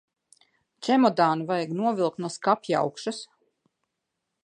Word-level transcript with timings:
Čemodānu 0.87 1.45
vajag 1.53 1.77
novilkt 1.83 2.25
no 2.25 2.33
skapjaugšas. 2.39 3.25